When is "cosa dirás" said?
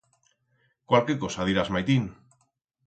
1.23-1.69